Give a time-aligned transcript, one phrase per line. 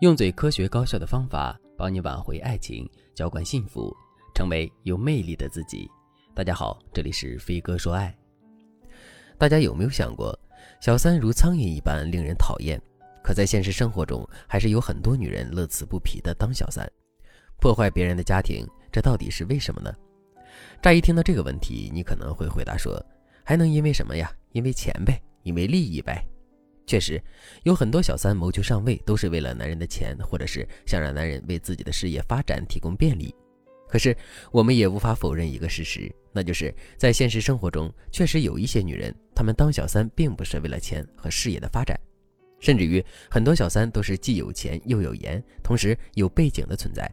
[0.00, 3.96] 用最科学高效的方法帮你挽回爱情，浇灌幸福，
[4.34, 5.90] 成为有魅力的自己。
[6.34, 8.14] 大家好，这里是飞哥说爱。
[9.38, 10.38] 大家有没有想过，
[10.82, 12.78] 小三如苍蝇一般令人讨厌，
[13.22, 16.86] 可在现实生活中，还是有很多女人乐此不疲的当小三，
[17.58, 19.90] 破坏别人的家庭，这到底是为什么呢？
[20.82, 23.02] 乍一听到这个问题，你可能会回答说，
[23.42, 24.30] 还能因为什么呀？
[24.52, 26.22] 因为钱呗，因为利益呗。
[26.86, 27.20] 确实，
[27.64, 33.34] 有很多小三谋求上位，都是为了男人的钱，或者是想让男人为自己的事业发展提供便利。
[33.88, 34.16] 可是，
[34.52, 41.98] 我们也无法否认一个事实，那就是在现实生活中，确实有一些女人，她们当小三并不是为了钱和事业的发展，
[42.60, 47.10] 甚至于很多小三都是既有钱又有颜，同时有背景的存在。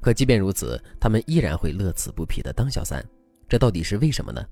[0.00, 3.02] 可即便如此，她们依然会乐此不疲地当小三，
[3.48, 4.46] 这到底是为什么呢？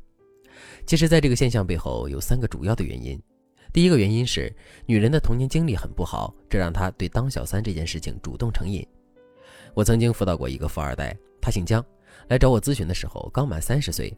[0.87, 3.21] 其实，在这个现象背后有三个主要的原因。
[3.73, 4.55] 第一个原因是，
[4.85, 8.87] 女人的童年经历很不好，这让她对当小三这件事情主动成瘾。
[9.73, 11.83] 我曾经辅导过一个富二代，他姓姜，
[12.29, 14.15] 来找我咨询的时候刚满三十岁。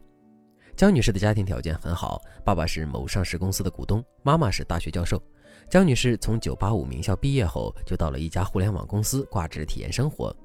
[0.75, 5.21] 姜女士的家庭条件很好，爸爸是某上市公司的股东，妈妈是大学教授。
[5.69, 10.35] 姜女士从985名校毕业后，就到了一家互联网公司挂职体验生活。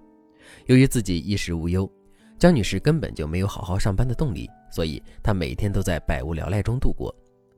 [0.67, 1.91] 由于自己衣食无忧，
[2.39, 7.13] 姜女士根本就没有好好上班的动力，所以她每天都在百无聊赖中度过。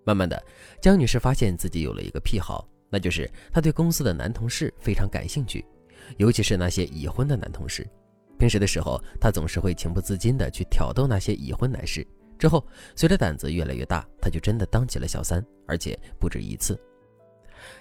[0.04, 0.42] 慢慢的，
[0.80, 5.64] 江女士发现自己有了一个癖好，那就是她对公司的男同事非常感兴趣，
[6.16, 7.86] 尤其是那些已婚的男同事。
[8.38, 12.04] 平时的时候，她总是会情不自禁的去挑逗那些已婚男士。
[12.38, 16.76] 之后，随着胆子越来越大，她就真的当起了小三，而且不止一次。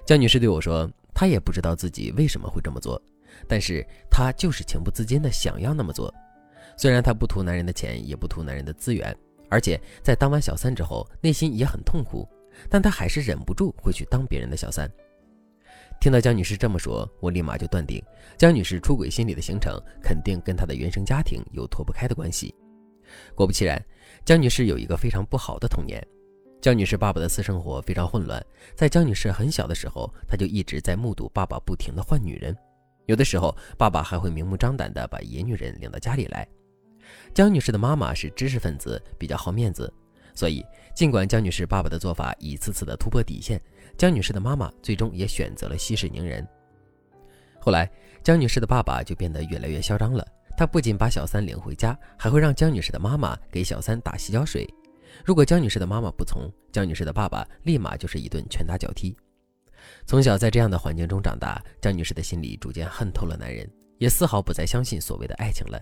[0.06, 3.02] 江女士对我说，她也不知道自己为什么会这么做，
[3.47, 6.13] 但是她就是情不自禁的想要那么做。
[6.78, 9.17] 虽然她不图男人的钱，也不图男人的资源。
[9.52, 12.27] 而且在当完小三之后，内心也很痛苦，
[12.69, 14.89] 但她还是忍不住会去当别人的小三。
[15.99, 18.02] 听到江女士这么说，我立马就断定
[18.38, 22.56] 江女士出轨心理的形成肯定跟她的原生家庭有脱不开的关系。
[23.35, 23.79] 果不其然，
[24.23, 26.01] 江女士有一个非常不好的童年。
[26.61, 28.41] 江女士爸爸的私生活非常混乱，
[28.73, 32.56] 在江女士很小的时候，她就一直在目睹爸爸不停的换女人，
[33.06, 36.47] 有的时候爸爸还会明目张胆的把野女人领到家里来。
[37.33, 39.91] 江女士的妈妈是知识分子，比较好面子，
[40.35, 43.61] 所以尽管江女士爸爸的做法一次次的突破底线，
[43.97, 46.47] 江女士的妈妈最终也选择了息事宁人。
[47.59, 47.89] 后来，
[48.23, 50.25] 江女士的爸爸就变得越来越嚣张了，
[50.57, 54.67] 他不仅把小三领回家，还会让江女士的妈妈给小三打洗脚水。
[55.23, 59.16] 如果江女士的妈妈不从，江女士的爸爸立马就是一顿拳打脚踢。
[60.05, 65.79] 从小在这样的环境中长大，江女士的心里逐渐恨透了男人，也丝毫不再相信所谓的爱情了。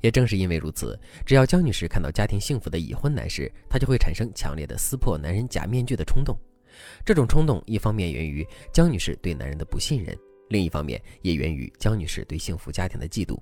[0.00, 6.36] 也正是因为如此，只要江女士看到家庭幸福的已婚男士，她就会产生强烈的撕破男人假面具的冲动。
[7.04, 10.16] 这种冲动一方面源于江女士对男人的不信任，
[10.48, 13.38] 另一方面也源于江女士对幸福家庭的嫉妒。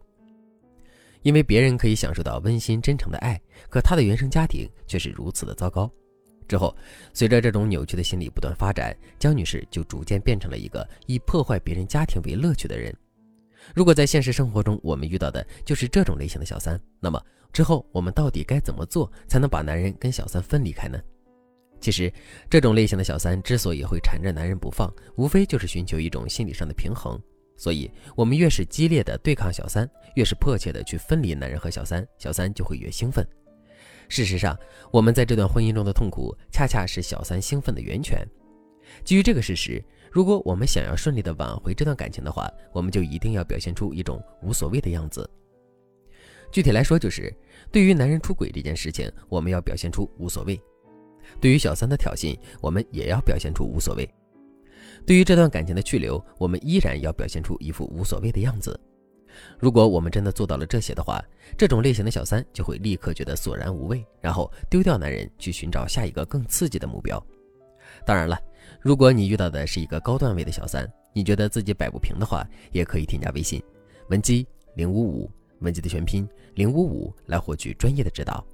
[1.22, 5.90] 因为别人可以享受到温馨真诚的爱，可她的原生家庭却是如此的糟糕。
[6.48, 6.74] 之后，
[7.12, 12.96] 随着这种扭曲的心理不断发展，江女士就逐渐变成了一个以破坏别人家庭为乐趣的人。
[13.74, 17.22] 如果在现实生活中我们遇到的就是这种类型的小三，那么
[17.52, 20.98] 之后我们到底该怎么做才能把男人跟小三分离开呢？
[21.78, 22.10] 其实，
[22.48, 27.20] 这种类型的小三之所以会缠着男人不放，无非就是寻求一种心理上的平衡。
[27.56, 33.26] 所以，我们越是激烈的对抗小三，越是迫切的去分离男人和小三，小三就会越兴奋。
[34.08, 34.58] 事实上，
[34.90, 38.26] 我们在这段婚姻中的痛苦，恰恰是小三兴奋的源泉。
[39.04, 39.82] 基于这个事实。
[40.16, 45.28] 如果我们想要顺利的挽回这段感情的话，我们就一定要表现出一种无所谓的样子。
[46.50, 47.30] 具体来说，就是
[47.70, 50.58] 对于男人出轨这件事情，我们要表现出无所谓；
[51.38, 54.06] 对于小三的挑衅，我们也要表现出无所谓；
[55.04, 58.80] 对于这段感情的去留，我们依然要表现出一副无所谓的样子。
[59.58, 61.22] 如果我们真的做到了这些的话，
[61.58, 67.22] 这种类型的小三就会立刻觉得索然无味，然后丢掉男人，去寻找下一个更刺激的目标。
[68.06, 68.40] 当然了。
[68.80, 73.62] 如果你遇到的是一个高段位的小三，你觉得自己摆不平的话，也可以添加微信
[74.08, 75.30] 文姬零五五，
[75.60, 78.44] 文姬的全拼零五五来获取专业的指导。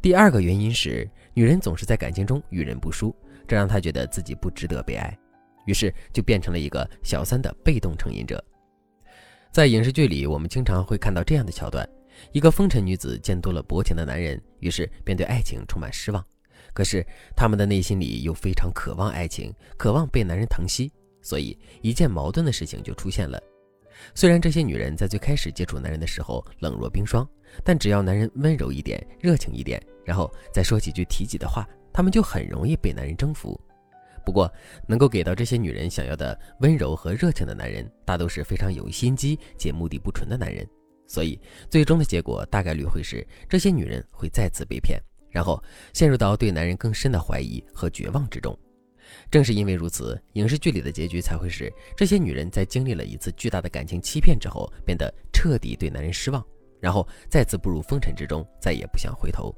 [0.00, 3.14] 第二个原因是，女人总是在感情中遇人不淑，
[3.46, 5.16] 这让她觉得自己不值得被爱，
[5.66, 8.42] 于是就变成了一个小三的被动成瘾者。
[9.52, 11.88] 在影视剧里，我们经常会看到这样的桥段：
[12.32, 16.24] 一个风尘女子见多了薄情的男人，于是便对爱情充满失望。
[16.72, 17.06] 可是，
[17.36, 23.40] 他们的内心里又非常渴望爱情，渴望被男人疼惜，所以一件矛盾的事情就出现了。
[24.14, 27.28] 虽然这些女人在最开始接触男人的时候冷若冰霜，
[27.62, 33.60] 但只要男人温柔一点、热情一点，然后再说几句提己的话，她们就很容易被男人征服。
[34.24, 34.50] 不过，
[34.86, 40.66] 能够给到这些女人想要的温柔和热情的男人，大都是非常有心机且目的不纯的男人。
[41.06, 41.38] 所以，
[41.68, 44.98] 最终的结果大概率会是这些女人会再次被骗，
[45.32, 45.60] 然后
[45.92, 48.56] 陷入到对男人更深的怀疑和绝望之中。
[49.30, 56.42] 正是因为如此，影视剧里的结局才会是这些女人在经历了一次巨大的感情欺骗之后，变得彻底对男人失望，
[56.80, 59.54] 然后再次步入风尘之中，再也不想回头。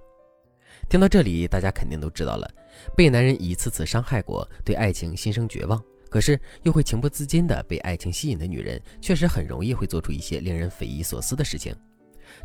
[0.88, 2.50] 听到这里，大家肯定都知道了，
[2.97, 5.81] 被男人一次次伤害过，对爱情心生绝望，
[6.11, 11.75] 可是又会情不自禁地被爱情吸引的女人，确实很容易会做出一些令人匪夷所思的事情。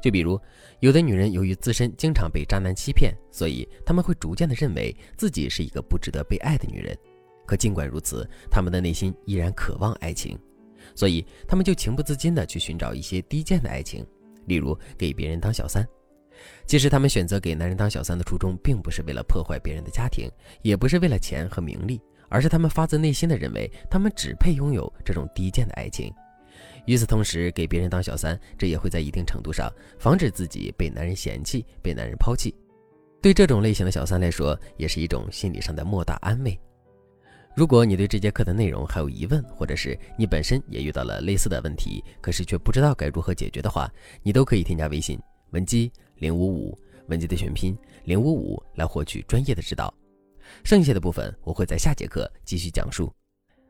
[0.02, 0.40] 就比如，
[0.80, 6.98] 有的女人由于自身经常被渣男欺骗，所以她们会逐渐地认为自己是一个不值得被爱的女人。
[7.46, 10.38] 可尽管如此，她们的内心依然渴望爱情，
[10.96, 14.06] 所以她们就情不自禁地去寻找一些低贱的爱情，
[14.46, 15.88] 例如给别人当小三。
[16.66, 20.32] 其实，他们选择给男人当小三的初衷，并不是为了破坏别人的家庭，
[20.62, 22.00] 也不是为了钱和名利，
[22.30, 26.14] 而是他们发自内心的认为，他们只配拥有这种低贱的爱情。
[26.86, 32.56] 与此同时，给别人当小三，这也会在一定程度上防止自己被男人嫌弃、被男人抛弃。
[33.22, 36.60] 对这种类型的小三来说，也是一种心理上的莫大安慰。
[37.56, 43.92] 如果你对这节课的内容还有疑问，或者是你本身也遇到了类似的问题，可是却不知道该如何解决的话，
[44.24, 45.20] 你都可以添加微信
[45.52, 45.92] 文姬。
[46.20, 46.78] 零五五
[47.08, 47.74] 文姬的全拼
[48.04, 49.94] 零五五来获取专业的指导，
[50.66, 53.10] 剩下的部分我会在下节课继续讲述。